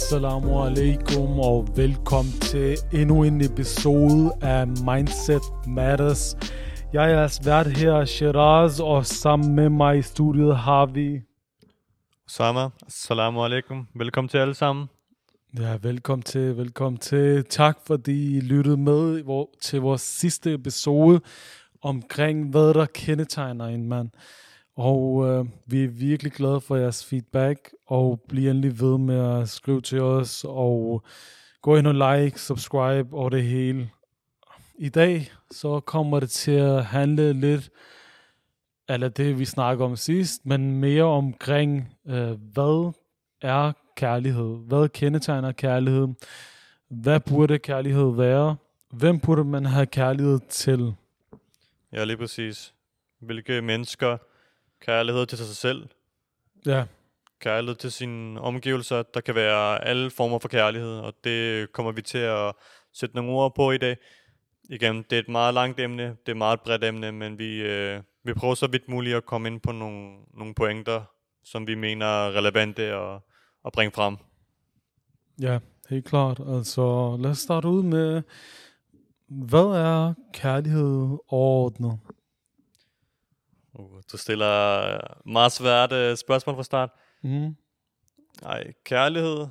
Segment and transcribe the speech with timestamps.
[0.00, 6.36] Assalamu alaikum og velkommen til endnu en episode af Mindset Matters.
[6.92, 11.20] Jeg er jeres vært her, Shiraz, og sammen med mig i studiet har vi...
[12.28, 13.88] Sama, assalamu alaikum.
[13.94, 14.86] Velkommen til alle sammen.
[15.58, 17.44] Ja, velkommen til, velkommen til.
[17.44, 19.22] Tak fordi I lyttede med
[19.62, 21.20] til vores sidste episode
[21.82, 24.08] omkring, hvad der kendetegner en mand.
[24.82, 29.48] Og øh, vi er virkelig glade for jeres feedback, og bliv endelig ved med at
[29.48, 31.02] skrive til os, og
[31.62, 33.90] gå ind og like, subscribe og det hele.
[34.78, 37.70] I dag så kommer det til at handle lidt,
[38.88, 42.92] eller det vi snakker om sidst, men mere omkring, øh, hvad
[43.42, 44.56] er kærlighed?
[44.66, 46.08] Hvad kendetegner kærlighed?
[46.88, 48.56] Hvad burde kærlighed være?
[48.90, 50.94] Hvem burde man have kærlighed til?
[51.92, 52.74] Ja, lige præcis.
[53.18, 54.18] Hvilke mennesker,
[54.80, 55.88] kærlighed til sig selv,
[56.66, 56.84] Ja,
[57.40, 59.02] kærlighed til sine omgivelser.
[59.02, 62.52] Der kan være alle former for kærlighed, og det kommer vi til at
[62.92, 63.96] sætte nogle ord på i dag.
[64.70, 67.62] Igen, det er et meget langt emne, det er et meget bredt emne, men vi,
[67.62, 71.02] øh, vi prøver så vidt muligt at komme ind på nogle, nogle pointer,
[71.44, 73.20] som vi mener er relevante at,
[73.66, 74.16] at bringe frem.
[75.40, 75.58] ja,
[75.90, 76.40] helt klart.
[76.48, 78.22] Altså, lad os starte ud med,
[79.28, 81.98] hvad er kærlighed overordnet?
[83.80, 86.90] Uh, du stiller meget svært øh, spørgsmål fra start.
[87.22, 87.56] Mm.
[88.42, 89.46] Nej, kærlighed,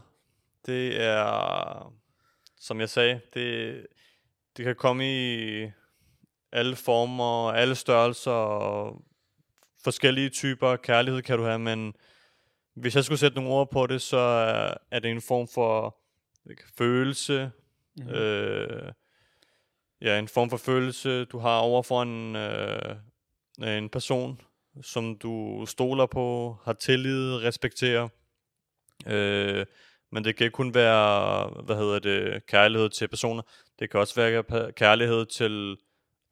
[0.65, 1.93] det er,
[2.59, 3.87] som jeg sagde, det,
[4.57, 5.71] det kan komme i
[6.51, 9.01] alle former, alle størrelser, og
[9.83, 11.93] forskellige typer kærlighed kan du have, men
[12.73, 14.17] hvis jeg skulle sætte nogle ord på det, så
[14.91, 15.97] er, det en form for
[16.49, 17.51] ikke, følelse,
[17.97, 18.09] mm.
[18.09, 18.91] øh,
[20.01, 22.95] ja, en form for følelse, du har over for en, øh,
[23.63, 24.41] en person,
[24.81, 28.07] som du stoler på, har tillid, respekterer.
[29.07, 29.65] Øh,
[30.11, 33.41] men det kan kun være, hvad hedder det, kærlighed til personer.
[33.79, 35.77] Det kan også være kærlighed til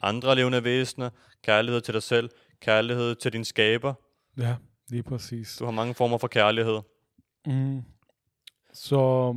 [0.02, 1.10] andre levende væsener,
[1.44, 2.30] kærlighed til dig selv,
[2.62, 3.94] kærlighed til din skaber.
[4.38, 4.56] Ja,
[4.90, 5.58] lige præcis.
[5.58, 6.80] Du har mange former for kærlighed.
[7.46, 7.82] Mm.
[8.74, 9.34] Så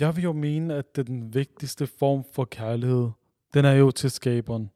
[0.00, 3.10] jeg vil jo mene, at den vigtigste form for kærlighed,
[3.54, 4.70] den er jo til skaberen.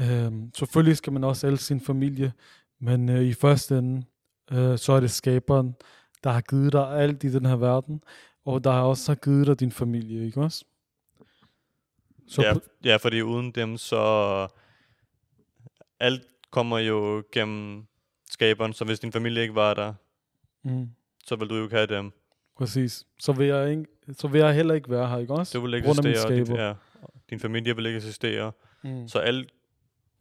[0.00, 2.32] Øhm, selvfølgelig skal man også elske sin familie,
[2.78, 4.06] men øh, i første ende,
[4.52, 5.74] øh, så er det skaberen,
[6.24, 8.02] der har givet dig alt i den her verden,
[8.44, 10.64] og der har også har givet dig din familie, ikke også?
[12.28, 14.48] Så ja, ja, fordi uden dem, så
[16.00, 17.86] alt kommer jo gennem
[18.30, 19.94] skaberen, så hvis din familie ikke var der,
[20.62, 20.90] mm,
[21.24, 22.12] så vil du jo ikke have dem.
[22.58, 23.06] præcis.
[23.20, 25.58] Så vil, jeg ikke, så vil jeg heller ikke være her, ikke også?
[25.58, 26.62] Du vil ikke eksistere, skaber.
[26.62, 26.74] ja,
[27.30, 28.52] din familie vil ikke eksistere.
[28.82, 29.08] Mm.
[29.08, 29.52] Så alt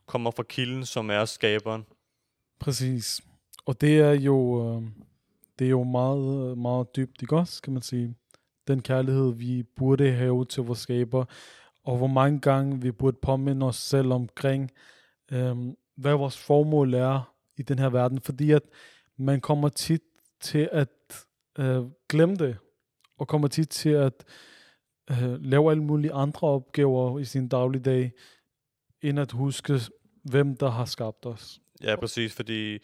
[0.05, 1.85] kommer fra kilden, som er skaberen.
[2.59, 3.21] Præcis.
[3.65, 4.83] Og det er jo, øh,
[5.59, 8.15] det er jo meget, meget dybt, ikke også, kan man sige.
[8.67, 11.25] Den kærlighed, vi burde have til vores skaber,
[11.83, 14.71] og hvor mange gange vi burde påminde os selv omkring,
[15.31, 15.55] øh,
[15.95, 18.21] hvad vores formål er i den her verden.
[18.21, 18.63] Fordi at
[19.17, 20.01] man kommer tit
[20.39, 20.89] til at
[21.59, 22.57] øh, glemme det,
[23.17, 24.25] og kommer tit til at
[25.11, 28.11] øh, lave alle mulige andre opgaver i sin dagligdag,
[29.09, 29.79] end at huske,
[30.23, 31.59] hvem der har skabt os.
[31.83, 32.79] Ja, præcis, fordi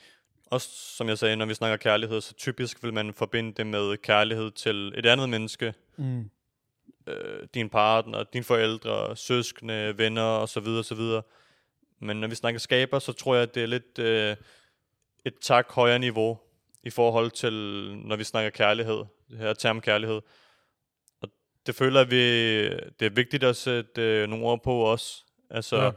[0.51, 3.97] også som jeg sagde, når vi snakker kærlighed, så typisk vil man forbinde det med
[3.97, 5.73] kærlighed til et andet menneske.
[5.97, 6.29] Mm.
[7.07, 10.67] Øh, din partner, dine forældre, søskende, venner osv.
[10.67, 10.99] osv.
[11.99, 14.35] Men når vi snakker skaber, så tror jeg, at det er lidt øh,
[15.25, 16.39] et tak højere niveau
[16.83, 17.53] i forhold til,
[17.97, 20.21] når vi snakker kærlighed, det her term kærlighed.
[21.21, 21.29] Og
[21.65, 25.25] det føler vi, det er vigtigt at sætte øh, nogle ord på også.
[25.51, 25.91] Altså, Ja.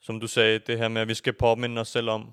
[0.00, 2.32] som du sagde, det her med, at vi skal påminde os selv om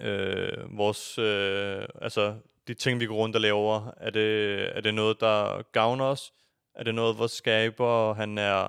[0.00, 2.36] øh, vores, øh, altså
[2.68, 3.90] de ting, vi går rundt og laver.
[3.96, 6.32] Er det, er det noget, der gavner os?
[6.74, 8.68] Er det noget, vores skaber, han er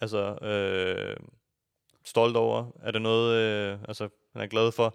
[0.00, 1.16] altså, øh,
[2.04, 2.70] stolt over?
[2.82, 4.94] Er det noget, øh, altså, han er glad for?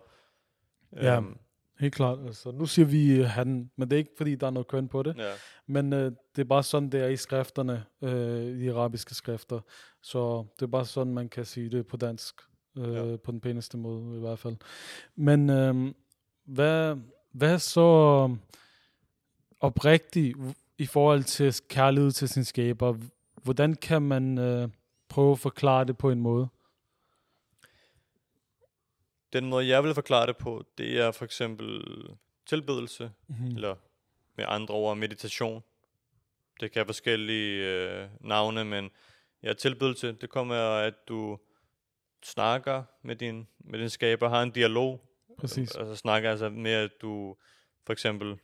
[0.95, 1.15] Ja.
[1.15, 1.37] Øhm,
[1.81, 2.19] Helt klart.
[2.25, 4.87] Altså, nu siger vi øh, han, men det er ikke fordi, der er noget køn
[4.87, 5.15] på det.
[5.17, 5.31] ja.
[5.67, 9.59] Men øh, det er bare sådan, det er i skrifterne, øh, i de arabiske skrifter.
[10.01, 12.35] Så det er bare sådan, man kan sige det på dansk.
[12.77, 13.15] Øh, Ja.
[13.15, 14.55] På den pæneste måde i hvert fald.
[15.15, 15.93] Men øh,
[16.45, 16.95] hvad,
[17.31, 18.29] hvad er så
[19.59, 20.37] oprigtigt
[20.77, 22.95] i forhold til kærlighed til sin skaber?
[23.43, 24.69] Hvordan kan man øh,
[25.09, 26.47] prøve at forklare det på en måde?
[29.33, 31.83] Den måde, jeg vil forklare det på, det er for eksempel
[32.45, 33.45] tilbedelse, Mm.
[33.55, 33.75] eller
[34.35, 35.63] med andre ord meditation.
[36.59, 38.91] Det kan have forskellige øh, navne, men
[39.43, 41.37] ja, tilbedelse, det kommer af, at du
[42.23, 45.01] snakker med din, med din skaber, har en dialog.
[45.39, 45.75] Præcis.
[45.75, 47.37] Altså snakker altså med, at du
[47.85, 48.37] for eksempel,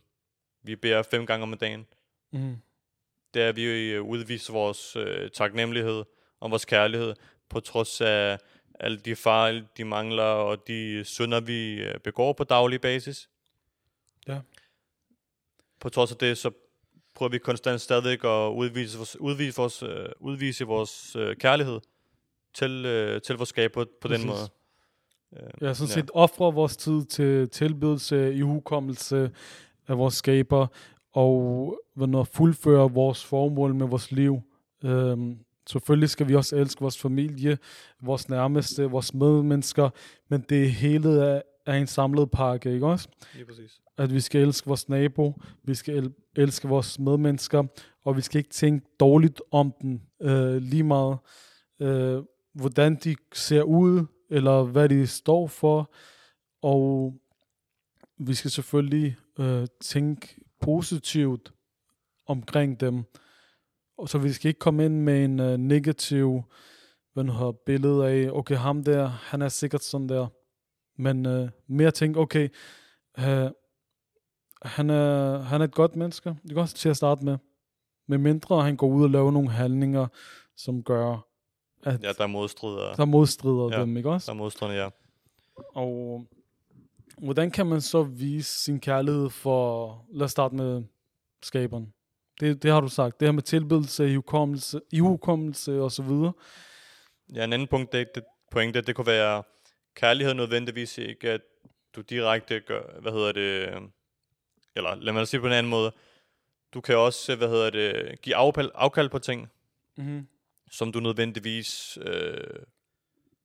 [0.61, 1.87] vi beder fem gange om dagen,
[2.31, 2.55] Mm.
[3.33, 6.03] det er, at vi udviser vores øh, taknemmelighed
[6.39, 7.13] og vores kærlighed,
[7.49, 8.39] på trods af
[8.79, 13.29] alle de fejl, de mangler og de synder, vi øh, begår på daglig basis.
[14.27, 14.39] Ja.
[15.79, 16.51] På trods af det, så
[17.15, 21.79] prøver vi konstant stadigvæk at udvise vores, udvise vores, øh, udvise vores øh, kærlighed
[22.53, 24.27] til, øh, til vores skaber på, på den Præcis.
[24.27, 24.49] måde.
[25.43, 29.31] Øh, Ja, sådan set ofre vores tid til tilbedelse, i hukommelse
[29.87, 30.67] af vores skaber,
[31.11, 34.41] og når fuldføre vores formål med vores liv.
[34.83, 37.57] Øhm, selvfølgelig skal vi også elske vores familie,
[38.01, 39.89] vores nærmeste, vores medmennesker,
[40.29, 43.07] men det hele er, er en samlet pakke, ikke også?
[43.33, 43.81] Lige præcis.
[43.97, 47.63] At vi skal elske vores nabo, vi skal el- elske vores medmennesker,
[48.05, 51.17] og vi skal ikke tænke dårligt om dem øh, lige meget,
[51.79, 52.23] øh,
[52.53, 55.93] hvordan de ser ud, eller hvad de står for,
[56.61, 57.13] og
[58.19, 61.53] vi skal selvfølgelig øh, tænke positivt
[62.27, 63.03] omkring dem,
[63.97, 66.43] og så vi skal ikke komme ind med en øh, negativ
[67.13, 70.27] hvad nu har billede af, okay, ham der, han er sikkert sådan der,
[71.01, 72.49] men øh, mere tænke, okay,
[73.19, 73.49] øh,
[74.61, 77.37] han, er, han er et godt menneske, det kan også til at starte med,
[78.07, 80.07] med mindre han går ud og laver nogle handlinger,
[80.55, 81.25] som gør,
[81.83, 82.93] at Ja, der er modstrider.
[82.95, 84.25] der modstrider Ja, dem, ikke også?
[84.31, 84.89] Der er modstridende, ja.
[85.75, 86.25] Og
[87.21, 90.83] hvordan kan man så vise sin kærlighed for, lad os starte med
[91.43, 91.93] skaberen.
[92.39, 93.19] Det, det har du sagt.
[93.19, 96.33] Det her med tilbedelse, ihukommelse, ihukommelse og så videre.
[97.33, 99.43] Ja, en anden punkt, det, det, pointe, det kunne være
[99.95, 101.41] kærlighed nødvendigvis ikke, at
[101.95, 103.69] du direkte gør, hvad hedder det,
[104.75, 105.91] eller lad mig sige på en anden måde,
[106.73, 109.51] du kan også, hvad hedder det, give afkald, afkald på ting,
[109.97, 110.27] Mm-hmm.
[110.71, 112.59] som du nødvendigvis øh,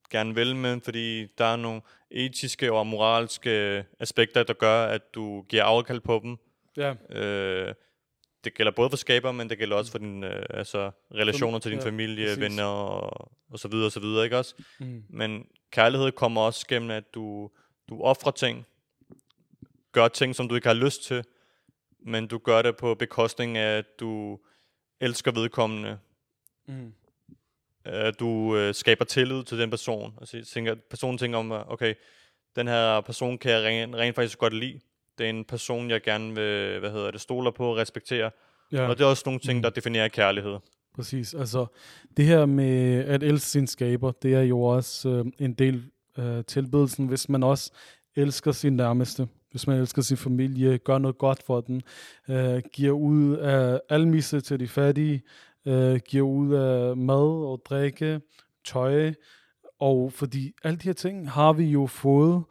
[0.09, 1.81] gerne vil, men fordi der er nogle
[2.11, 6.37] etiske og moralske aspekter, der gør, at du giver afkald på dem.
[6.77, 7.73] Ja, Øh,
[8.43, 11.71] det gælder både for skaber, men det gælder også for din, øh, altså, relationer til
[11.71, 12.39] din ja, familie, præcis.
[12.39, 14.55] venner og, og så videre og så videre, ikke også?
[14.79, 15.03] mm.
[15.09, 17.49] Men kærlighed kommer også gennem, at du,
[17.89, 18.65] du offrer ting,
[19.91, 21.23] gør ting, som du ikke har lyst til,
[22.05, 24.39] men du gør det på bekostning af, at du
[25.01, 25.99] elsker vedkommende,
[26.67, 26.93] Mm.
[27.85, 30.13] at du øh, skaber tillid til den person.
[30.21, 31.95] Altså, tænker, personen tænker om, okay,
[32.55, 34.79] den her person kan jeg rent, rent faktisk godt lide.
[35.17, 38.31] Det er en person, jeg gerne vil, hvad hedder det, stoler på og respektere.
[38.71, 38.87] ja.
[38.87, 39.61] Og det er også nogle ting, Mm.
[39.63, 40.57] der definerer kærlighed.
[40.95, 41.33] Præcis.
[41.33, 41.65] Altså,
[42.17, 45.83] det her med at elske sin skaber, det er jo også øh, en del
[46.15, 47.71] af tilbedelsen, hvis man også
[48.15, 49.27] elsker sin nærmeste.
[49.51, 51.81] Hvis man elsker sin familie, gør noget godt for den,
[52.29, 55.21] øh, giver ud af almisse til de fattige,
[55.67, 58.21] øh, giver ud af mad og drikke,
[58.65, 59.13] tøj,
[59.79, 62.43] og fordi alle de her ting har vi jo fået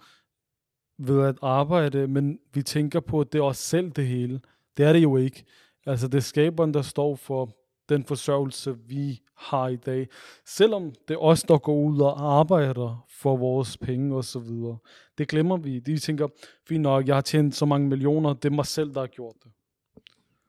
[1.06, 4.40] ved at arbejde, men vi tænker på, at det er os selv det hele.
[4.76, 5.44] Det er det jo ikke.
[5.86, 7.56] Altså det er skaberen, der står for
[7.88, 10.08] den forsørgelse, vi har i dag.
[10.46, 14.78] Selvom det er os, der går ud og arbejder for vores penge og så videre.
[15.18, 15.78] Det glemmer vi.
[15.78, 16.28] De tænker,
[16.68, 19.34] fint nok, jeg har tjent så mange millioner, det er mig selv, der har gjort
[19.44, 19.52] det.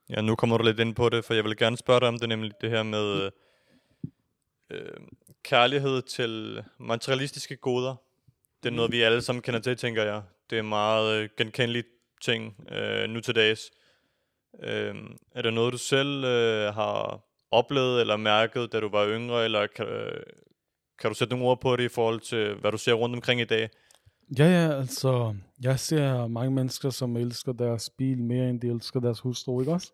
[0.10, 2.20] Ja, nu kommer du lidt ind på det, for jeg vil gerne spørge dig om
[2.20, 3.32] det, nemlig det her med
[4.70, 4.98] øh,
[5.44, 7.96] kærlighed til materialistiske goder.
[8.63, 10.22] Det er noget, vi alle sammen kender til, tænker jeg.
[10.50, 11.88] Det er meget øh, genkendeligt
[12.22, 13.62] ting øh, nu til dags.
[14.64, 14.96] Øh,
[15.36, 17.20] er det noget, du selv øh, har
[17.52, 20.24] oplevet eller mærket, da du var yngre, eller kan, øh,
[21.00, 23.42] kan du sætte nogle ord på det i forhold til, hvad du ser rundt omkring
[23.42, 23.70] i dag?
[24.40, 29.00] Ja, ja, altså, jeg ser mange mennesker, som elsker deres bil mere, end de elsker
[29.00, 29.92] deres hustru, ikke også?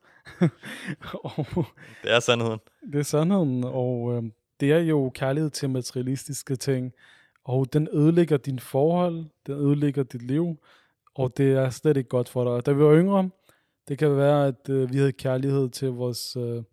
[1.24, 1.66] og
[2.04, 2.60] Det er sandheden.
[2.94, 4.24] det er sandheden, og øh,
[4.60, 6.94] det er jo kærlighed til materialistiske ting,
[7.50, 10.58] og den ødelægger din forhold, den ødelægger dit liv,
[11.16, 12.66] og det er slet ikke godt for dig.
[12.66, 13.30] Da vi var yngre,
[13.88, 16.64] det kan være, at øh, vi havde kærlighed til vores øh,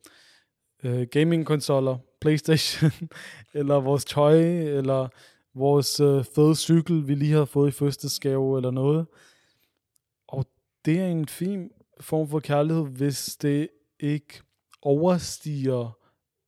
[0.85, 2.91] øh, gaming-konsoller, Playstation,
[3.59, 4.41] eller vores tøj,
[4.79, 5.09] eller
[5.55, 9.07] vores øh, fede cykel, vi lige havde fået i fødselsdagsgave, eller noget.
[10.29, 10.47] Og
[10.85, 13.69] det er en fin form for kærlighed, hvis det
[14.01, 14.41] ikke
[14.83, 15.99] overstiger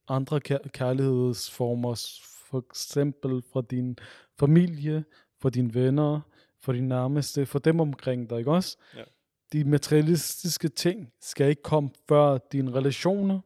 [0.08, 1.94] andre kær- kærlighedsformer,
[2.50, 3.98] for eksempel fra din
[4.38, 5.04] familie,
[5.40, 6.20] fra dine venner,
[6.60, 8.76] fra dine nærmeste, for dem omkring dig, ikke også?
[8.96, 9.02] Ja.
[9.52, 13.40] De materialistiske ting skal ikke komme før dine relationer,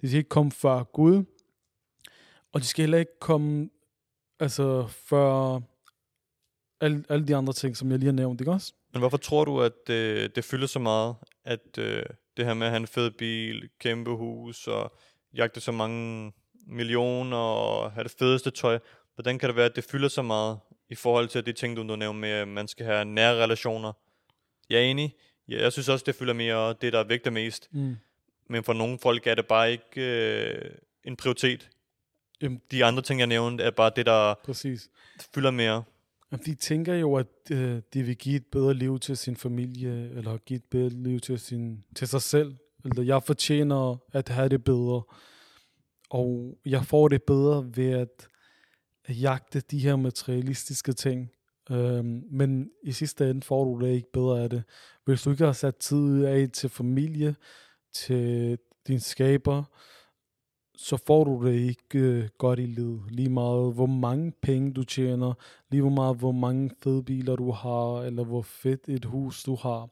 [0.00, 1.24] de skal ikke komme før Gud,
[2.52, 3.70] og de skal heller ikke komme
[4.40, 5.60] altså før
[6.80, 8.72] alle, alle de andre ting, som jeg lige har nævnt, ikke også?
[8.92, 12.02] Men hvorfor tror du, at det, det fylder så meget, at øh,
[12.36, 14.92] det her med at have en fed bil, kæmpe hus og
[15.34, 16.32] jagte så mange
[16.68, 18.78] millioner og have det fedeste tøj,
[19.14, 20.58] hvordan kan det være, at det fylder så meget
[20.88, 23.92] i forhold til de ting, du nu nævner med, at man skal have nære relationer?
[24.70, 25.14] Jeg er enig.
[25.48, 27.68] Ja, jeg synes også, det fylder mere det, der vægter mest.
[27.72, 27.96] Mm.
[28.48, 30.70] men for nogle folk er det bare ikke øh,
[31.04, 31.70] en prioritet.
[32.42, 32.60] Jamen.
[32.70, 34.90] De andre ting, jeg nævnte, er bare det, der Præcis.
[35.34, 35.82] fylder mere.
[36.32, 40.10] Jamen, de tænker jo, at øh, de vil give et bedre liv til sin familie,
[40.16, 42.56] eller give et bedre liv til, sin, til sig selv.
[42.84, 45.02] Eller jeg fortjener at have det bedre.
[46.10, 48.28] Og jeg får det bedre ved at,
[49.08, 51.30] jagte de her materialistiske ting.
[51.70, 54.62] Øhm, men i sidste ende får du det ikke bedre af det.
[55.04, 57.36] Hvis du ikke har sat tid af til familie,
[57.92, 59.64] til din skaber,
[60.76, 63.02] så får du det ikke øh, godt i livet.
[63.10, 65.34] Lige meget hvor mange penge du tjener,
[65.70, 69.54] lige hvor meget hvor mange fede biler du har, eller hvor fedt et hus du
[69.54, 69.88] har,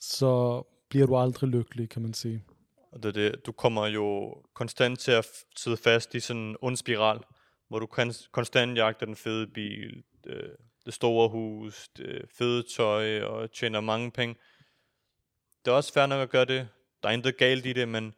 [0.00, 2.44] så bliver du aldrig lykkelig, kan man sige.
[2.92, 5.26] Og det, det, du kommer jo konstant til at
[5.56, 7.20] sidde fast i sådan en ond spiral,
[7.68, 13.22] hvor du kan konstant jagter den fede bil, det, det store hus, det fede tøj
[13.22, 14.34] og tjener mange penge.
[15.64, 16.68] Det er også fair nok at gøre det.
[17.02, 18.14] Der er intet galt i det, men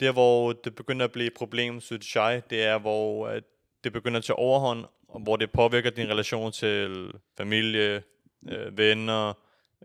[0.00, 3.44] der hvor det begynder at blive et problem, synes jeg, det er hvor at
[3.84, 8.02] det begynder at tage overhånd, og hvor det påvirker din relation til familie,
[8.48, 9.32] øh, venner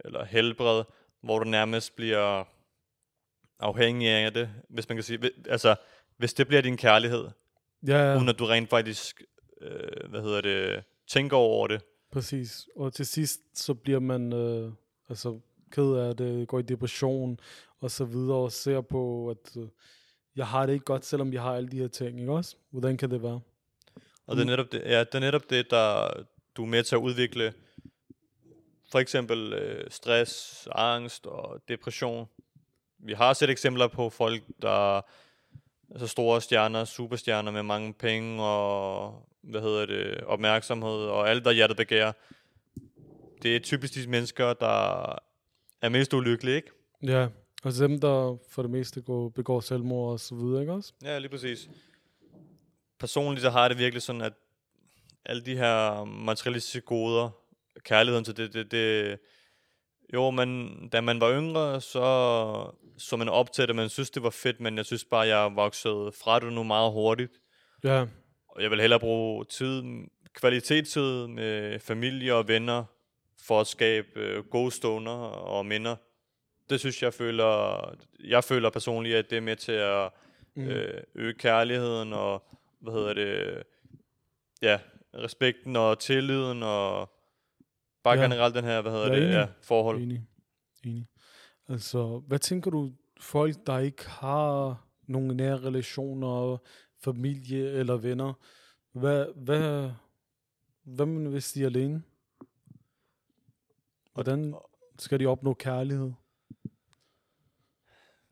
[0.06, 0.84] eller helbred,
[1.22, 2.44] hvor du nærmest bliver
[3.62, 5.76] afhængig af det, hvis man kan sige, altså,
[6.18, 7.28] hvis det bliver din kærlighed,
[7.88, 8.12] ja.
[8.12, 8.18] ja.
[8.18, 9.24] uden at du rent faktisk,
[9.62, 11.82] øh, hvad hedder det, tænker over det.
[12.12, 12.68] Præcis.
[12.76, 14.72] Og til sidst, så bliver man øh,
[15.10, 15.40] altså
[15.72, 17.40] ked af det, går i depression
[17.80, 19.68] og så videre, og ser på, at øh,
[20.36, 22.56] jeg har det ikke godt, selvom jeg har alle de her ting, ikke også?
[22.70, 23.40] Hvordan kan det være?
[24.28, 26.12] Og det er netop det, ja, det, er netop det der
[26.58, 27.54] du er med til at udvikle,
[28.92, 32.28] for eksempel øh, stress, angst og depression.
[33.04, 35.02] Vi har set eksempler på folk, der
[35.92, 41.52] altså store stjerner, superstjerner med mange penge og hvad hedder det, opmærksomhed og alt, der
[41.52, 42.12] hjertet begærer.
[43.44, 45.16] Det er typisk de mennesker, der
[45.82, 46.72] er mest ulykkelige, ikke?
[47.04, 47.28] Ja,
[47.64, 50.94] og dem, der for det meste går, begår selvmord og så videre, ikke også?
[51.04, 51.70] Ja, lige præcis.
[53.00, 54.34] Personligt så har jeg det virkelig sådan, at
[55.26, 57.30] alle de her materialistiske goder,
[57.84, 59.20] kærligheden til det, det, det
[60.14, 64.24] jo, man, da man var yngre, så så man op til det, man synes, det
[64.24, 67.32] var fedt, men jeg synes bare, jeg voksede fra det nu meget hurtigt.
[67.84, 68.06] Ja,
[68.50, 69.84] Og jeg vil hellere bruge tid,
[70.34, 72.84] kvalitetstid med familie og venner,
[73.48, 75.96] for at skabe øh, gode stunder og minder.
[76.70, 77.82] Det synes jeg føler,
[78.24, 80.10] jeg føler personligt, at det er med til at
[80.56, 80.68] Mm.
[80.68, 82.44] øh, øge kærligheden og,
[82.82, 83.64] hvad hedder det,
[84.62, 84.80] ja,
[85.16, 87.10] respekten og tilliden og
[88.04, 88.22] bare Ja.
[88.24, 89.34] generelt den her, hvad hedder er det, enig.
[89.34, 90.02] ja, forhold.
[90.02, 90.28] Enig.
[90.86, 91.08] Enig.
[91.70, 96.58] Altså, hvad tænker du, folk, der ikke har nogle nære relationer,
[97.04, 98.34] familie eller venner,
[98.94, 99.92] hvad, hvad,
[100.84, 102.04] hvad med, hvis de er alene?
[104.14, 104.56] Hvordan
[105.00, 106.12] skal de opnå kærlighed?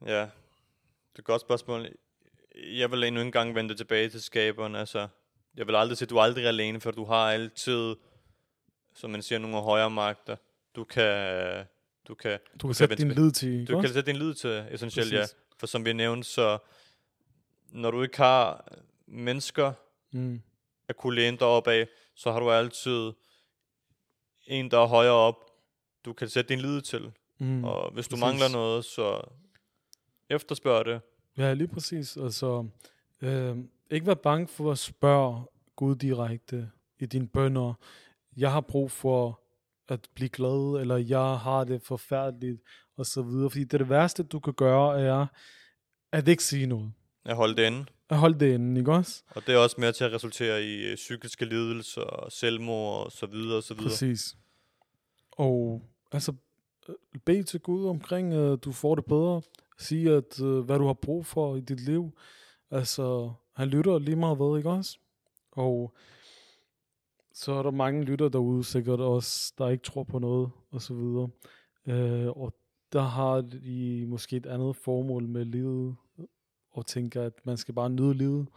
[0.06, 1.88] Ja, det er et godt spørgsmål.
[2.56, 4.76] Jeg vil endnu en gang vende tilbage til skaberen.
[4.76, 5.08] Altså,
[5.56, 7.96] jeg vil aldrig sige, at du er aldrig alene, for du har altid,
[9.00, 10.36] som man siger, nogle højere magter.
[10.76, 11.66] Du kan,
[12.08, 13.94] du kan, Du kan kan sætte din lid til, du kan også?
[13.94, 15.26] sætte din lid til, essentielt, ja.
[15.58, 16.58] For som vi nævnte, så
[17.72, 18.74] når du ikke har
[19.08, 19.74] mennesker
[20.12, 20.42] Mm.
[20.88, 23.12] at kunne læne dig op af, så har du altid
[24.48, 25.36] en, der er højere op,
[26.06, 27.12] du kan sætte din lid til.
[27.38, 27.64] Mm.
[27.64, 28.22] Og hvis du præcis.
[28.22, 29.22] mangler noget, så
[30.30, 31.02] efterspørg det.
[31.38, 32.18] Ja, lige præcis.
[32.18, 32.68] Altså,
[33.22, 33.58] øh,
[33.92, 35.44] ikke være bange for at spørge
[35.76, 37.74] Gud direkte i dine bønder.
[38.40, 39.42] Jeg har brug for
[39.88, 42.62] at blive glad, eller jeg har det forfærdeligt,
[42.98, 43.50] og så videre.
[43.50, 45.28] Fordi det, det værste, du kan gøre, er
[46.12, 46.92] at ikke sige noget.
[47.26, 47.86] At holde det inde.
[48.10, 49.24] At holde det inde, ikke også?
[49.30, 53.26] Og det er også med til at resultere i øh, psykiske lidelser, selvmord og så
[53.26, 53.90] videre og så videre.
[53.90, 54.38] Præcis.
[55.32, 55.82] Og
[56.12, 56.34] altså,
[56.90, 59.42] øh, bed til Gud omkring, at du får det bedre.
[59.80, 62.18] Sig, at øh, hvad du har brug for i dit liv.
[62.72, 64.98] Altså, han lytter lige meget hvad, ikke også?
[65.52, 65.94] Og
[67.40, 70.94] så er der mange lytter derude, sikkert også, der ikke tror på noget, og så
[70.94, 71.30] videre.
[71.88, 72.54] Øh, og
[72.94, 75.96] der har de måske et andet formål med livet,
[76.72, 78.48] og tænker, at man skal bare nyde livet.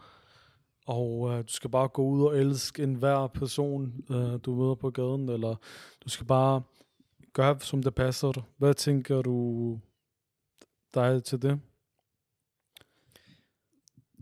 [0.85, 4.89] Og øh, du skal bare gå ud og elske enhver person, øh, du møder på
[4.89, 5.55] gaden, eller
[6.03, 6.61] du skal bare
[7.33, 8.43] gøre, som det passer dig.
[8.57, 9.79] Hvad tænker du
[10.93, 11.59] dig til det?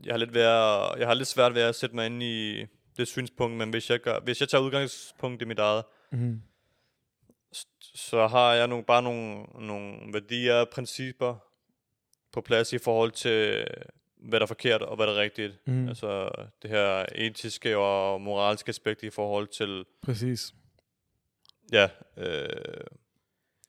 [0.06, 2.66] Jeg har, lidt ved at, jeg har lidt svært ved at sætte mig ind i
[3.02, 6.42] det synspunkt, men hvis jeg, gør, hvis jeg tager udgangspunkt i mit eget, Mm.
[7.96, 11.36] så har jeg nogle, bare nogle, nogle værdier og principper
[12.32, 13.68] på plads i forhold til,
[14.18, 15.68] hvad der er forkert og hvad der er rigtigt.
[15.68, 15.88] Mm.
[15.88, 16.30] Altså
[16.62, 20.54] det her etiske og moralske aspekt i forhold til, Præcis.
[21.72, 22.50] ja, øh,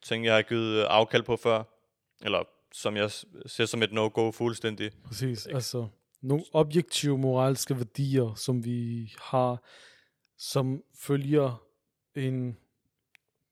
[0.03, 1.63] ting jeg har givet afkald på før,
[2.23, 3.11] eller som jeg
[3.47, 4.91] ser som et no-go fuldstændig.
[5.05, 5.47] Præcis.
[5.47, 5.89] Altså,
[6.23, 9.63] nogle objektive moralske værdier, som vi har,
[10.39, 11.63] som følger
[12.15, 12.57] en,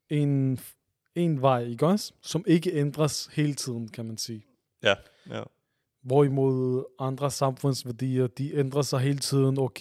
[0.08, 0.60] en,
[1.14, 2.12] en vej, ikke også?
[2.20, 4.46] Som ikke ændres hele tiden, kan man sige.
[4.82, 4.94] Ja,
[5.30, 5.42] ja.
[6.02, 9.72] Hvorimod andre samfundsværdier, de ændrer sig hele tiden, og,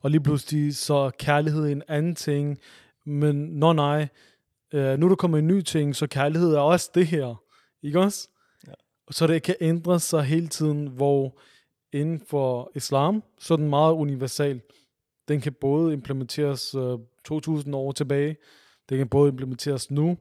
[0.00, 2.58] og lige pludselig så er kærlighed en anden ting,
[3.04, 4.08] men nå nej,
[4.72, 7.42] øh, nu er der kommet en ny ting, så kærlighed er også det her,
[7.82, 8.28] ikke også?
[8.66, 8.72] Ja.
[9.10, 11.40] Så det kan ændre sig hele tiden, hvor
[11.94, 14.60] inden for islam, så er den meget universal.
[15.28, 18.36] Den kan både implementeres øh, 2000 år tilbage,
[18.88, 20.18] den kan både implementeres nu,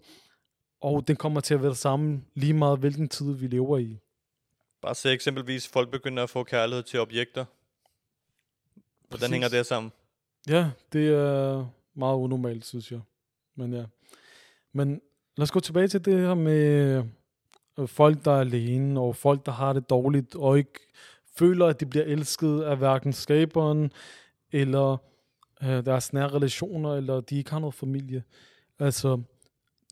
[0.81, 3.99] og den kommer til at være sammen lige meget, hvilken tid vi lever i.
[4.81, 7.45] Bare se eksempelvis, folk begynder at få kærlighed til objekter.
[9.07, 9.31] Hvordan Præcis.
[9.31, 9.91] hænger det sammen?
[10.47, 12.99] Ja, det er meget unormalt, synes jeg.
[13.55, 13.85] Men ja.
[14.73, 15.01] Men
[15.37, 17.03] lad os gå tilbage til det her med
[17.79, 20.79] øh, folk, der er alene, og folk, der har det dårligt, og ikke
[21.35, 23.91] føler, at de bliver elsket af hverken skaberen,
[24.51, 24.97] eller
[25.63, 28.23] øh, deres nære relationer, eller de ikke har noget familie.
[28.79, 29.21] Altså,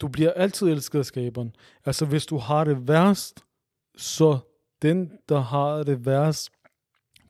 [0.02, 1.56] du bliver altid elsket af skaberen.
[1.86, 3.46] Altså, hvis du har det værst,
[3.98, 4.40] så
[4.82, 6.52] den, der har det værst,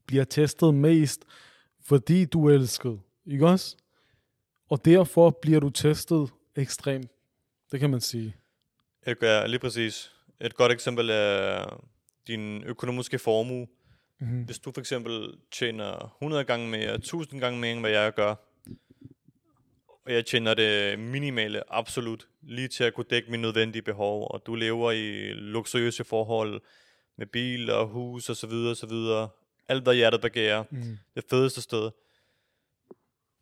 [0.05, 1.25] bliver testet mest,
[1.81, 2.99] fordi du er elsket.
[3.25, 3.75] Ikke også?
[4.69, 7.11] Og derfor bliver du testet ekstremt.
[7.71, 8.35] Det kan man sige.
[9.21, 10.11] Ja, lige præcis.
[10.41, 11.65] Et godt eksempel er
[12.27, 13.67] din økonomiske formue.
[14.21, 14.43] Mm-hmm.
[14.43, 18.35] Hvis du for eksempel tjener 100 gange mere, 1000 gange mere, end hvad jeg gør,
[20.05, 24.45] og jeg tjener det minimale absolut, lige til at kunne dække mine nødvendige behov, og
[24.45, 26.61] du lever i luksuriøse forhold
[27.17, 29.29] med bil og hus og så videre og så videre.
[29.67, 30.63] Alt hvad hjertet begærer.
[30.69, 30.97] Mm.
[31.15, 31.91] Det fedeste sted.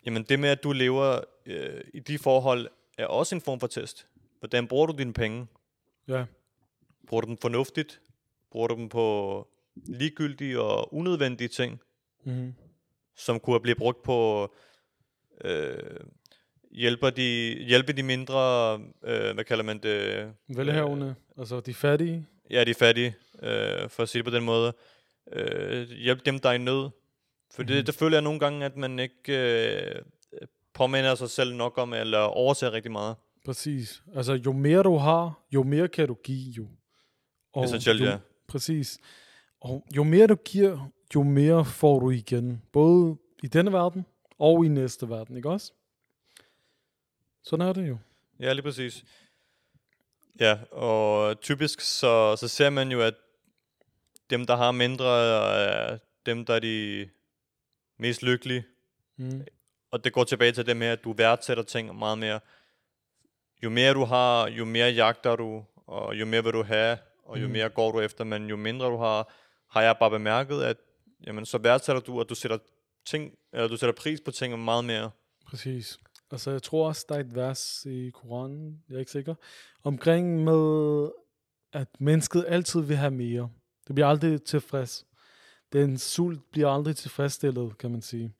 [0.06, 3.68] Jamen det med, at du lever øh, i de forhold, er også en form for
[3.68, 4.08] test.
[4.40, 5.48] Hvordan bruger du dine penge?
[6.08, 6.26] Ja.
[7.08, 8.02] Bruger du dem fornuftigt?
[8.52, 9.48] Bruger du dem på
[9.88, 11.80] ligegyldige og unødvendige ting,
[12.26, 12.54] Mm-hmm.
[13.18, 14.50] som kunne blive brugt på
[15.46, 15.78] øh,
[16.72, 20.28] hjælper de, hjælpe de mindre, øh, hvad kalder man det?
[20.56, 22.28] Velhavende, altså de fattige.
[22.50, 24.74] Ja, de fattige, øh, for at sige det på den måde.
[25.34, 26.90] Øh, hjælp dem, der er i nød.
[27.52, 27.86] For det, Mhm.
[27.86, 30.02] det føler jeg nogle gange, at man ikke øh,
[30.74, 33.16] påminder sig selv nok om, eller overser rigtig meget.
[33.46, 34.04] Præcis.
[34.16, 36.68] Altså jo mere du har, jo mere kan du give jo.
[37.54, 38.18] Og Essentielt, jo, ja.
[38.48, 38.98] Præcis.
[39.62, 42.62] Og jo mere du giver, jo mere får du igen.
[42.72, 44.06] Både i denne verden
[44.40, 45.72] og i næste verden, ikke også?
[47.44, 47.98] Sådan er det jo.
[48.40, 49.04] Ja, lige præcis.
[50.40, 53.14] Ja, og typisk så, så ser man jo, at
[54.30, 55.26] dem, der har mindre,
[55.64, 57.10] er dem, der er de
[57.98, 58.64] mest lykkelige.
[59.18, 59.46] Mm.
[59.92, 62.40] Og det går tilbage til det med, at du værdsætter ting meget mere.
[63.64, 67.42] Jo mere du har, jo mere jagter du, og jo mere vil du have, og
[67.42, 67.54] jo Mm.
[67.54, 69.34] mere går du efter, men jo mindre du har,
[69.70, 70.78] har jeg bare bemærket, at
[71.28, 72.58] jamen, så værdsætter du, at du sætter,
[73.06, 75.12] ting, eller du sætter pris på ting meget mere.
[75.46, 76.00] Præcis.
[76.32, 79.36] Altså, jeg tror også, der er et vers i Koranen, jeg er ikke sikker,
[79.84, 81.10] omkring med,
[81.74, 83.50] at mennesket altid vil have mere.
[83.88, 85.06] Det bliver aldrig tilfreds.
[85.74, 88.34] Den sult bliver aldrig tilfredsstillet, kan man sige.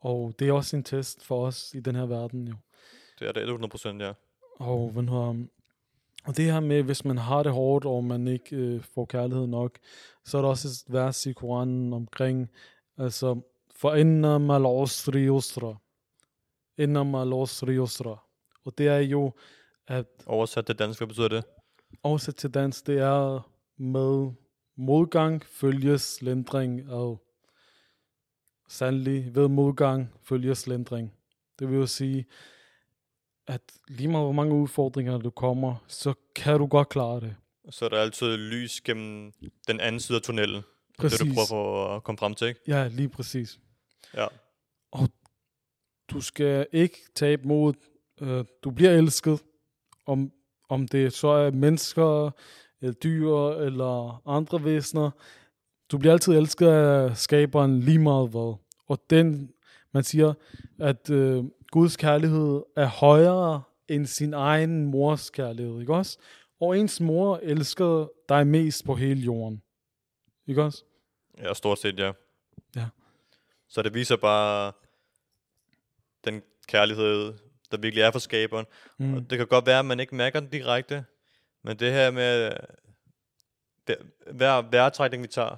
[0.00, 2.54] Og det er også en test for os i den her verden, jo.
[3.18, 4.12] Det er det 100%, ja.
[4.56, 5.46] Og, har,
[6.24, 9.46] og det her med, hvis man har det hårdt, og man ikke øh, får kærlighed
[9.46, 9.78] nok,
[10.24, 12.50] så er der også et vers i Koranen omkring,
[12.98, 13.40] altså,
[13.74, 15.74] for innam al usri yusra.
[16.78, 18.18] Innam al usri yusra.
[18.64, 19.32] Og det er jo,
[19.86, 21.44] at Oversat til dansk, hvad betyder det?
[22.02, 24.32] oversat til dansk, det er med
[24.76, 27.16] modgang følges lindring af.
[28.68, 31.12] Sandelig ved modgang følges lindring.
[31.58, 32.26] Det vil jo sige,
[33.52, 37.36] at lige meget hvor mange udfordringer du kommer, så kan du godt klare det.
[37.70, 39.32] Så er der altid lys gennem
[39.68, 40.62] den anden side af tunnelen.
[40.98, 41.18] Præcis.
[41.18, 42.60] Det du prøver på at komme frem til, ikke?
[42.68, 43.60] Ja, lige præcis.
[44.14, 44.26] Ja.
[46.10, 47.74] Du skal ikke tabe mod,
[48.20, 49.40] øh, du bliver elsket,
[50.06, 50.32] om,
[50.68, 52.30] om det så er mennesker,
[52.80, 55.10] eller dyr, eller andre væsener.
[55.90, 58.54] Du bliver altid elsket af skaberen lige meget hvad.
[58.88, 59.50] Og den,
[59.94, 60.34] man siger,
[60.78, 66.18] at øh, Guds kærlighed er højere end sin egen mors kærlighed, ikke også?
[66.60, 69.62] Og ens mor elsker dig mest på hele jorden.
[70.46, 70.84] Ikke også?
[71.38, 72.12] Ja, stort set, ja.
[72.76, 72.86] Ja.
[73.68, 74.72] Så det viser bare
[76.24, 77.34] den kærlighed,
[77.70, 78.66] der virkelig er for skaberen.
[78.98, 79.14] Mm.
[79.14, 81.04] Og det kan godt være, at man ikke mærker den direkte,
[81.62, 82.52] men det her med
[83.84, 83.96] hver,
[84.32, 85.56] hver vejrtrækning, vi tager,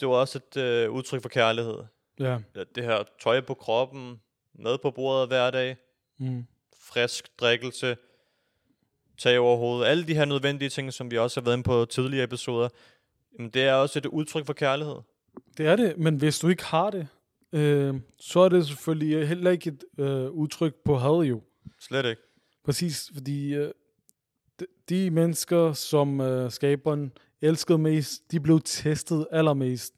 [0.00, 1.78] det var også et øh, udtryk for kærlighed.
[2.18, 2.38] Ja.
[2.54, 4.20] Ja, Det her tøj på kroppen,
[4.58, 5.76] mad på bordet hver dag,
[6.18, 6.44] Mm.
[6.80, 7.96] frisk drikkelse,
[9.18, 11.84] tag over hovedet, alle de her nødvendige ting, som vi også har været inde på
[11.84, 12.68] tidligere episoder,
[13.38, 14.96] jamen det er også et udtryk for kærlighed.
[15.56, 17.08] Det er det, men hvis du ikke har det,
[17.52, 21.42] øh, så er det selvfølgelig heller ikke et øh, udtryk på had jo.
[21.80, 22.22] Slet ikke.
[22.64, 23.70] Præcis, fordi øh,
[24.60, 29.94] de, de mennesker, som øh, skaberen elskede mest, de blev testet allermest.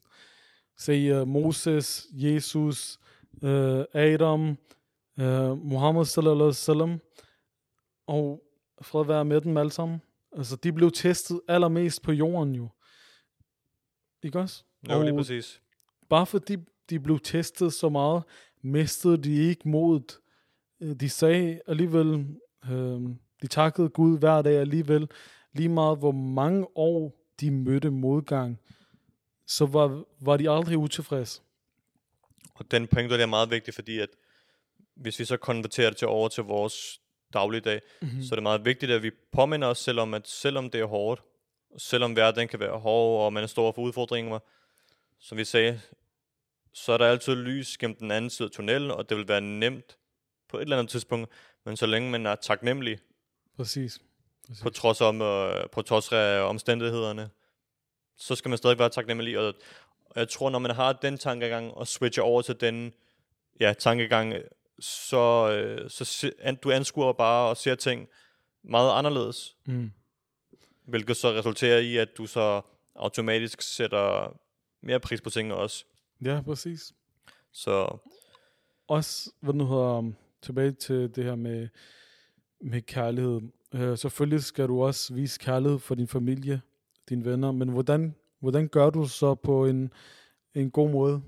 [0.77, 2.99] Se øh, Moses, Jesus,
[3.93, 4.57] Adam,
[5.19, 6.99] øh, Muhammad sallallahu alaihi wasallam,
[8.07, 8.43] og
[8.81, 10.01] fred være med dem alle sammen.
[10.37, 12.67] Altså, de blev testet allermest på jorden jo.
[14.23, 14.63] Ikke også?
[14.89, 15.61] Jo, lige præcis.
[16.09, 16.57] bare fordi
[16.89, 18.23] de blev testet så meget,
[18.61, 20.19] mistede de ikke modet.
[20.81, 22.27] Øh, De sagde alligevel,
[22.71, 23.01] øh,
[23.41, 25.09] de takkede Gud hver dag alligevel,
[25.53, 28.59] lige meget hvor mange år de mødte modgang,
[29.47, 31.41] så var, var de aldrig utilfredse.
[32.57, 34.09] Og den pointe der er meget vigtig, fordi at
[34.95, 37.01] hvis vi så konverterer det til over til vores
[37.33, 38.23] dagligdag, mm-hmm.
[38.23, 40.85] så er det meget vigtigt, at vi påminder os selv om, at selvom det er
[40.85, 41.21] hårdt,
[41.77, 44.39] selvom hverdagen kan være hård, og man står for udfordringer,
[45.19, 45.81] som vi sagde,
[46.73, 49.41] så er der altid lys gennem den anden side af tunnelen, og det vil være
[49.41, 49.97] nemt
[50.49, 51.31] på et eller andet tidspunkt,
[51.65, 52.99] men så længe man er taknemmelig,
[53.57, 54.01] Præcis.
[54.47, 54.63] Præcis.
[54.63, 57.29] på trods, om, øh, på trods af omstændighederne,
[58.17, 59.39] så skal man stadig være taknemmelig.
[59.39, 59.53] Og,
[60.17, 62.93] og jeg tror, når man har den tankegang og switcher over til den
[63.59, 64.33] ja, tankegang,
[64.79, 68.07] så, øh, så se, an, du anskuer bare og ser ting
[68.63, 69.55] meget anderledes.
[69.65, 69.91] Mm.
[70.85, 72.61] Hvilket så resulterer i, at du så
[72.95, 74.37] automatisk sætter
[74.81, 75.85] mere pris på tingene også.
[76.25, 76.93] Ja, præcis.
[77.51, 77.97] Så
[78.87, 81.67] Også, hvad nu hedder, um, tilbage til det her med,
[82.61, 83.41] med kærlighed.
[83.73, 86.61] Øh, selvfølgelig skal du også vise kærlighed for din familie,
[87.09, 89.93] dine venner, men hvordan, hvordan gør du så på en,
[90.55, 91.21] en god måde?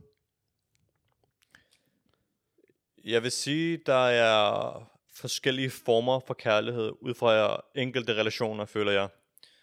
[3.03, 9.09] jeg vil sige, der er forskellige former for kærlighed ud fra enkelte relationer, føler jeg.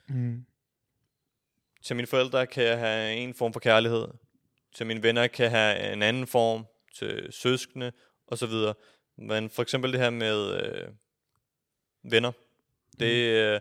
[0.09, 0.44] Mm.
[1.82, 4.09] Til mine forældre kan jeg have en form for kærlighed.
[4.74, 6.66] Til mine venner kan jeg have en anden form.
[6.98, 7.92] Til søskende
[8.26, 8.74] og så videre.
[9.18, 10.88] Men for eksempel det her med øh,
[12.02, 12.32] venner.
[13.00, 13.61] Det, øh,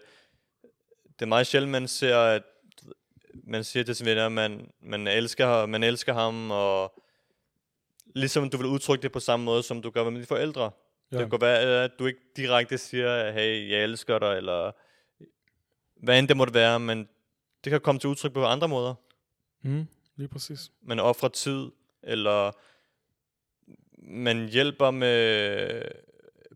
[1.14, 2.44] det er meget sjældent, man ser, at
[3.44, 7.04] man siger til sine venner, man, man, elsker, man elsker ham, og
[8.16, 10.72] ligesom du vil udtrykke det på samme måde, som du gør med dine forældre.
[11.12, 11.18] Ja.
[11.18, 14.72] Det kan være, at du ikke direkte siger, hey, jeg elsker dig, eller
[15.96, 17.10] hvad end det måtte være, men
[17.64, 18.94] det kan komme til udtryk på andre måder.
[19.62, 19.88] Mm.
[20.16, 20.72] Lige præcis.
[20.82, 21.72] Man offrer tid,
[22.04, 22.52] eller
[23.98, 25.82] man hjælper med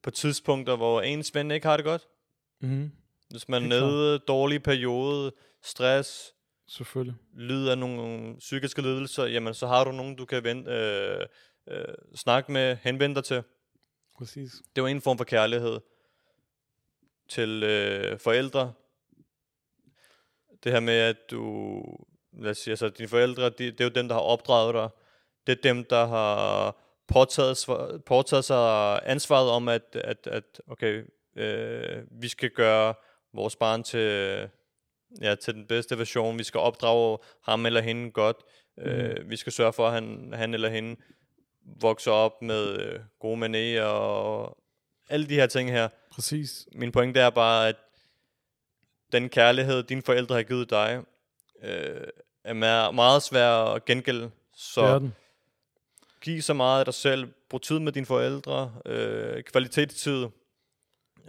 [0.04, 2.08] på tidspunkter, hvor ens ven ikke har det godt.
[2.60, 2.92] Mm.
[3.30, 6.34] Hvis man er nede, dårlig periode, stress,
[6.70, 7.16] Selvfølgelig.
[7.34, 11.26] lider af nogle psykiske lidelser, jamen så har du nogen, du kan vente, øh,
[11.68, 13.44] øh, snakke med, henvende dig til.
[14.18, 14.52] Præcis.
[14.76, 15.80] Det var en form for kærlighed
[17.30, 18.74] til øh, forældre.
[20.64, 21.84] Det her med, at du,
[22.34, 24.90] lad os sige, altså dine forældre, de, det er jo dem, der har opdraget dig.
[25.48, 26.76] Det er dem, der har
[27.08, 27.58] påtaget,
[28.06, 31.04] påtaget sig ansvaret om, at, at, at okay,
[31.36, 32.94] øh, vi skal gøre
[33.34, 34.50] vores barn til,
[35.22, 36.38] ja, til den bedste version.
[36.38, 38.38] Vi skal opdrage ham eller hende godt.
[38.78, 38.84] Mm.
[38.84, 40.96] Øh, vi skal sørge for, at han, han eller hende
[41.82, 44.58] vokser op med øh, gode manerer og
[45.10, 45.90] alle de her ting her.
[46.12, 46.68] Præcis.
[46.72, 47.76] Min pointe er bare, at
[49.12, 51.04] den kærlighed, dine forældre har givet dig,
[51.64, 52.08] øh,
[52.44, 54.32] er me- meget svær at gengælde.
[54.56, 55.12] Så Det
[56.22, 57.28] giv så meget af dig selv.
[57.50, 58.74] Brug tid med dine forældre.
[58.86, 60.28] Øh, kvalitetstid.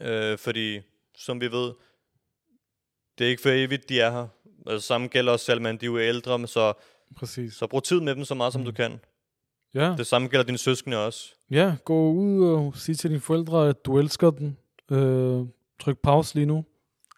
[0.01, 0.81] Øh, fordi,
[1.17, 1.73] som vi ved,
[3.21, 4.27] det er ikke for evigt, de er her.
[4.67, 6.73] Altså, samme gælder også selv, men de er jo ældre, så,
[7.17, 7.55] Præcis.
[7.55, 8.65] så brug tid med dem så meget, som Mm.
[8.65, 9.01] du kan.
[9.75, 9.95] Ja.
[9.99, 11.35] Det samme gælder dine søskende også.
[11.51, 14.57] Ja, gå ud og sig til dine forældre, at du elsker dem.
[14.91, 15.47] Øh,
[15.81, 16.65] tryk pause lige nu.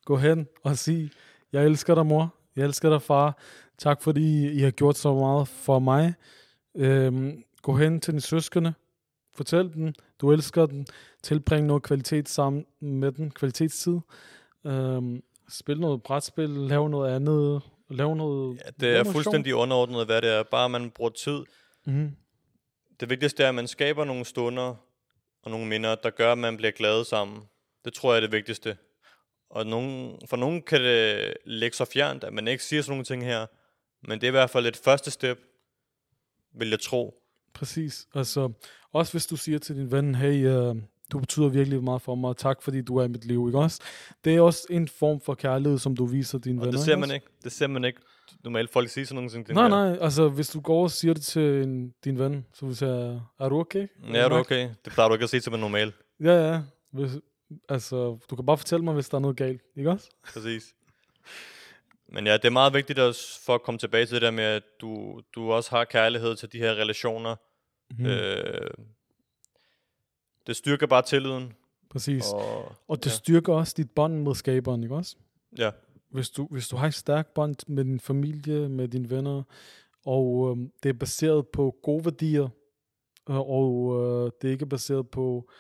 [0.05, 1.11] Gå hen og sig,
[1.53, 3.39] jeg elsker dig mor, jeg elsker dig far.
[3.79, 6.15] Tak fordi I har gjort så meget for mig.
[6.77, 8.75] Øh, gå hen til dine søskende.
[9.35, 10.85] Fortæl dem, du elsker dem.
[11.23, 13.31] Tilbring noget kvalitet sammen med dem.
[13.31, 13.99] Kvalitetstid.
[14.67, 15.03] Øh,
[15.49, 17.63] spil noget brætspil, lav noget andet.
[17.91, 18.61] Lav noget...
[18.65, 20.43] Ja, det er fuldstændig underordnet, hvad det er.
[20.43, 21.43] Bare man bruger tid.
[21.87, 22.17] Mhm.
[23.01, 24.75] Det vigtigste er, at man skaber nogle stunder
[25.43, 27.43] og nogle minder, der gør, at man bliver glad sammen.
[27.85, 28.77] Det tror jeg er det vigtigste.
[29.51, 33.05] Og nogen, for nogen kan det lægge så fjernt, at man ikke siger sådan nogle
[33.05, 33.47] ting her.
[34.09, 35.39] Men det er i hvert fald et første step,
[36.55, 37.15] vil jeg tro.
[37.55, 38.07] Præcis.
[38.15, 38.53] Altså,
[38.93, 40.77] også hvis du siger til din ven, hey, uh,
[41.13, 43.59] du betyder virkelig meget for mig, og tak fordi du er i mit liv, ikke
[43.59, 43.81] også?
[44.25, 46.79] Det er også en form for kærlighed, som du viser dine Og venner.
[46.79, 47.27] det ser man ikke.
[47.45, 48.01] Det ser man ikke.
[48.45, 49.49] Normalt folk siger sådan nogle ting.
[49.49, 52.77] Nej, nej, altså hvis du går og siger det til en, din ven, så vil
[52.77, 53.87] sige, er du okay?
[54.13, 54.69] Ja, er du okay?
[54.85, 55.95] Det plejer du ikke at sige til mig normalt.
[56.21, 56.61] Ja, ja.
[56.93, 57.11] Hvis,
[57.69, 60.11] Altså, du kan bare fortælle mig, hvis der er noget galt, ikke også?
[60.33, 60.75] Præcis.
[62.09, 64.45] Men ja, det er meget vigtigt også for at komme tilbage til det der med,
[64.45, 67.37] at du, du også har kærlighed til de her relationer.
[67.99, 68.07] Mm.
[68.07, 68.71] Øh,
[70.47, 71.53] det styrker bare tilliden.
[71.91, 72.25] Præcis.
[72.33, 73.17] Og, Og det ja.
[73.17, 75.17] styrker også dit bånd med skaberen, ikke også?
[75.59, 75.71] ja,
[76.09, 79.43] Hvis du, hvis du har et stærkt bånd med din familie, med dine venner,
[80.05, 82.49] og øhm, det er baseret på gode værdier,
[83.31, 85.51] øh, og øh, det er ikke baseret på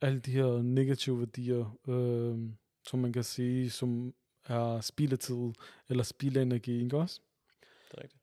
[0.00, 2.38] alle de her negative værdier, øh,
[2.86, 5.52] som man kan sige, som er spildetid
[5.88, 7.20] eller spildenergi, ikke også?
[7.90, 8.17] det er rigtigt.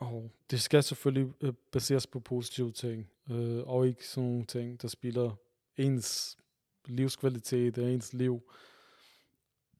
[0.00, 4.82] Og det skal selvfølgelig øh, baseres på positive ting, øh, og ikke sådan nogle ting,
[4.82, 5.36] der spiller
[5.76, 6.36] ens
[6.86, 8.52] livskvalitet og ens liv.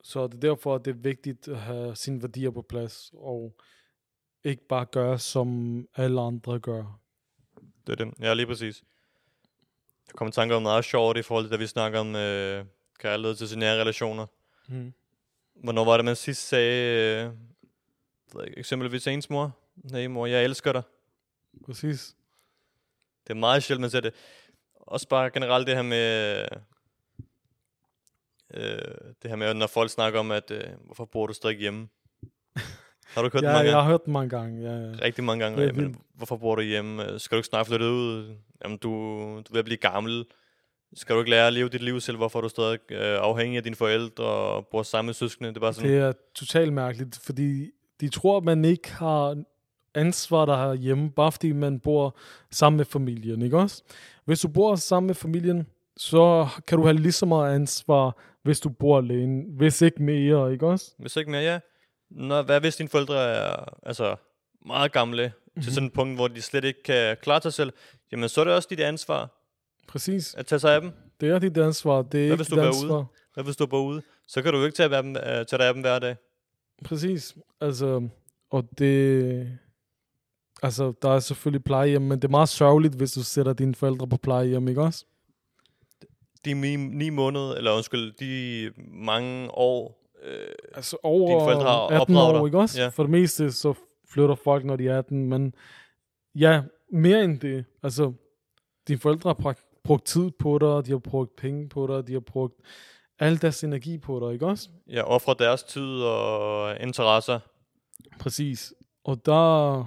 [0.02, 3.56] Så det er derfor, at det er vigtigt at have sine værdier på plads, og
[4.44, 7.00] ikke bare gøre, som alle andre gør.
[7.86, 8.14] Det er det.
[8.20, 8.82] Ja, lige præcis.
[10.06, 12.64] Jeg kommer i tanke om noget sjovt i forhold til, da vi snakker om øh,
[12.98, 14.26] kærlighed til sine nære relationer.
[14.68, 14.92] Mm.
[15.54, 17.32] Hvornår var det, man sidst sagde,
[18.36, 19.56] øh, eksempelvis ens mor?
[19.84, 20.82] Nej, mor, jeg elsker dig.
[21.66, 22.14] Præcis.
[23.26, 24.14] Det er meget sjældent, man ser det.
[24.74, 26.44] Også bare generelt det her med...
[28.54, 28.78] Øh,
[29.22, 31.88] det her med, når folk snakker om, at øh, hvorfor bor du stadig hjemme?
[33.06, 33.82] Har du hørt det Ja, mange jeg gange?
[33.82, 34.62] har hørt den mange gange.
[34.62, 34.92] Ja, ja.
[35.02, 35.60] Rigtig mange gange.
[35.62, 37.12] Det Ja, men, hvorfor bor du hjemme?
[37.12, 38.36] Øh, Skal du ikke snart flytte ud?
[38.64, 40.24] Jamen, du, du er ved at blive gammel.
[40.94, 42.16] Skal du ikke lære at leve dit liv selv?
[42.16, 45.48] Hvorfor er du stadig øh, afhængig af dine forældre og bor sammen med søskende?
[45.50, 49.42] Det er bare sådan, Det er totalt mærkeligt, fordi de tror, at man ikke har
[49.94, 52.16] ansvar der er hjemme, bare fordi man bor
[52.50, 53.82] sammen med familien, ikke også?
[54.24, 58.60] Hvis du bor sammen med familien, så kan du have lige så meget ansvar, hvis
[58.60, 60.94] du bor alene, hvis ikke mere, ikke også?
[60.98, 61.58] hvis ikke mere, ja.
[62.10, 64.16] Nå, hvad hvis dine forældre er altså,
[64.66, 65.62] meget gamle, mm-hmm.
[65.62, 67.72] til sådan et punkt, hvor de slet ikke kan klare sig selv,
[68.12, 69.28] jamen så er det også dit ansvar
[69.88, 70.34] Præcis.
[70.34, 70.92] at tage sig af dem.
[71.20, 72.96] Det er dit ansvar, det er Hvad hvis dit du er ansvar.
[72.96, 73.06] ude?
[73.34, 74.02] Hvad hvis du bor ude?
[74.28, 76.16] Så kan du jo ikke tage, af dem, øh, tage dig af dem hver dag.
[76.84, 77.36] Præcis.
[77.60, 78.08] Altså,
[78.50, 79.58] og det...
[80.62, 84.08] Altså, der er selvfølgelig plejehjem, men det er meget sørgeligt, hvis du sætter dine forældre
[84.08, 85.04] på plejehjem, ikke også?
[86.44, 91.86] De ni, ni måneder, eller undskyld, de mange år, øh, Altså over Dine forældre har
[91.86, 92.46] 18 opdraget år, dig.
[92.48, 92.80] ikke også?
[92.82, 92.88] Ja.
[92.88, 93.74] For det meste, så
[94.08, 95.54] flytter folk, når de er 18, men
[96.34, 97.64] ja, mere end det.
[97.82, 98.12] Altså,
[98.88, 102.12] dine forældre har brugt- brugt tid på dig, de har brugt penge på dig, de
[102.12, 102.54] har brugt
[103.18, 104.68] al deres energi på dig, ikke også?
[104.88, 107.40] ja, offrer deres tid og interesser.
[108.20, 108.72] Præcis.
[109.04, 109.84] Og der,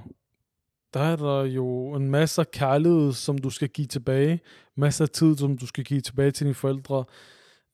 [0.93, 4.39] der er der jo en masse kærlighed, som du skal give tilbage.
[4.75, 7.03] Masser af tid, som du skal give tilbage til dine forældre.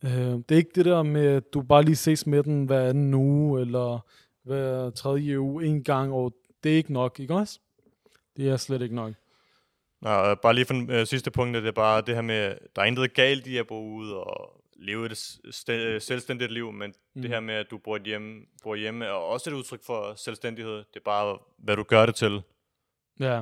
[0.03, 2.89] Øh, det er ikke det der med, at du bare lige ses med den hver
[2.89, 3.99] anden uge, eller
[4.43, 7.59] hver tredje uge en gang, og det er ikke nok, ikke også?
[8.37, 9.13] Det er slet ikke nok.
[10.01, 12.55] Nå, øh, bare lige for den øh, sidste punkt, det er bare det her med,
[12.75, 16.93] der er intet galt i at bo ude og leve et st- selvstændigt liv, men
[17.15, 17.21] mm.
[17.21, 20.75] det her med, at du bor hjemme, bor hjemme, er også et udtryk for selvstændighed.
[20.75, 22.41] Det er bare, hvad du gør det til.
[23.19, 23.41] Ja,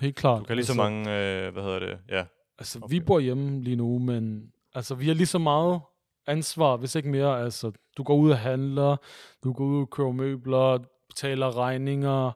[0.00, 0.40] helt klart.
[0.40, 2.24] Du kan lige så mange, øh, hvad hedder det, ja.
[2.58, 2.94] Altså, okay.
[2.94, 5.80] vi bor hjemme lige nu, men altså, vi har lige så meget
[6.26, 7.42] ansvar, hvis ikke mere.
[7.44, 8.96] Altså, du går ud og handler,
[9.44, 12.30] du går ud og køber møbler, betaler regninger,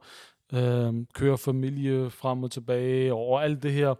[0.52, 3.94] øh, kører familie frem og tilbage, og alt det her.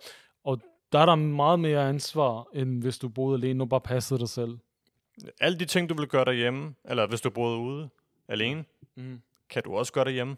[0.44, 0.60] Og
[0.92, 4.28] der er der meget mere ansvar, end hvis du boede alene og bare passede dig
[4.28, 4.58] selv.
[5.40, 7.88] Alle de ting, du vil gøre derhjemme, eller hvis du boede ude
[8.28, 8.64] alene,
[8.96, 9.20] Mm.
[9.50, 10.36] kan du også gøre derhjemme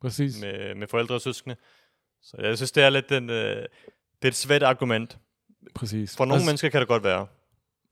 [0.00, 0.40] Præcis.
[0.40, 1.56] med, med forældre og søskende.
[2.22, 3.68] Så jeg synes, det er lidt den, øh, det
[4.22, 5.18] er et svært argument.
[5.74, 6.16] Præcis.
[6.16, 7.26] For nogle altså, mennesker kan det godt være.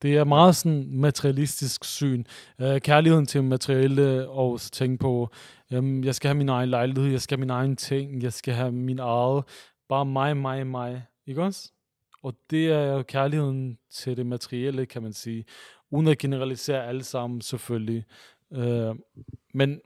[0.02, 2.24] Det er meget sådan materialistisk syn.
[2.58, 5.30] Uh, kærligheden til materielle og tænke på,
[5.70, 8.54] jamen, jeg skal have min egen lejlighed, jeg skal have min egen ting, jeg skal
[8.54, 9.44] have min eget.
[9.88, 11.02] Bare mig, mig, mig.
[11.26, 11.72] Ikke også?
[12.22, 15.44] Og det er jo kærligheden til det materielle, kan man sige.
[15.90, 18.04] Uden at generalisere alle sammen, selvfølgelig.
[18.50, 18.96] Uh,
[19.54, 19.80] men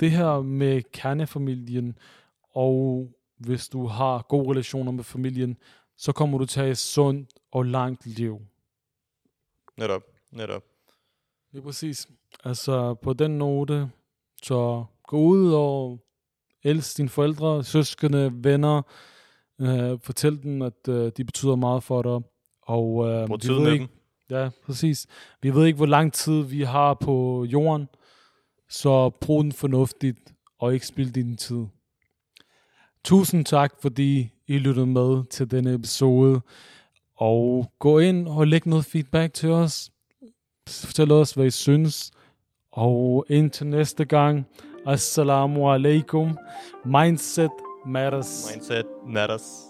[0.00, 1.98] det her med kernefamilien,
[2.54, 5.56] og hvis du har gode relationer med familien,
[5.96, 8.40] så kommer du til at have et sundt og langt liv.
[9.76, 10.62] Netop, netop.
[11.52, 12.08] Lige præcis.
[12.44, 13.90] Altså på den note,
[14.42, 16.04] så gå ud og
[16.62, 18.82] elsk dine forældre, søskende, venner.
[19.60, 22.28] Øh, fortæl dem, at øh, de betyder meget for dig.
[22.62, 23.88] Og øh, Brug vi ved ikke.
[24.30, 25.06] Ja, præcis.
[25.42, 27.88] Vi ved ikke, hvor lang tid vi har på jorden,
[28.68, 31.66] så brug den fornuftigt, og ikke spil din tid.
[33.04, 36.40] Tusind tak, fordi I lyttede med til denne episode.
[37.16, 39.90] Og gå ind og læg noget feedback til os.
[40.68, 42.10] Fortæl os, hvad I synes.
[42.72, 44.46] Og indtil næste gang,
[44.86, 46.38] assalamu alaikum.
[46.84, 47.50] Mindset
[47.86, 48.50] matters.
[48.54, 49.67] Mindset matters.